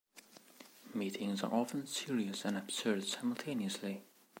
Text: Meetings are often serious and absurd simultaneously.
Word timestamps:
Meetings 0.95 1.43
are 1.43 1.53
often 1.53 1.85
serious 1.85 2.43
and 2.43 2.57
absurd 2.57 3.03
simultaneously. 3.03 4.03